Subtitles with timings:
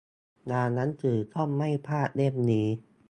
[0.51, 2.67] งานหนังสือ ต้องไม่พลาดเล่มนี้!